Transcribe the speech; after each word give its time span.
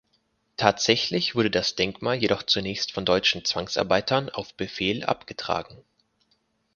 Tatsächlich 0.57 1.35
wurde 1.35 1.51
das 1.51 1.75
Denkmal 1.75 2.15
jedoch 2.15 2.41
zunächst 2.41 2.91
von 2.91 3.05
deutschen 3.05 3.45
Zwangsarbeitern 3.45 4.31
auf 4.31 4.55
Befehl 4.55 5.03
abgetragen. 5.03 5.83